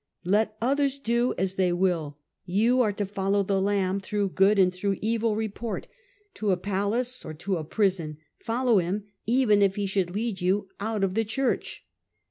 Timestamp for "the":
3.43-3.61, 11.13-11.23